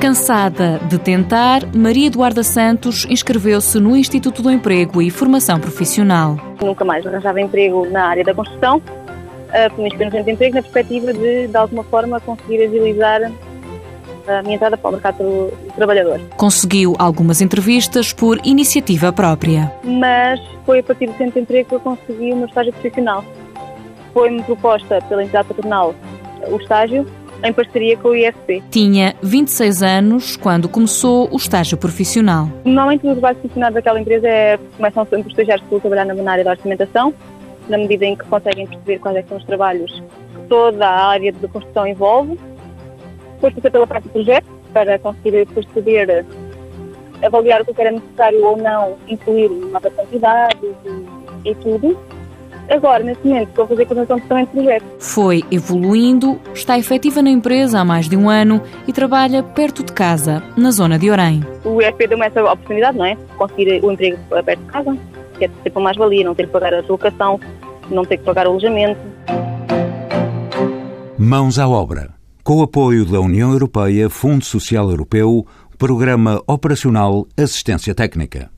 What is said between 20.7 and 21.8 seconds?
a partir do centro de emprego que eu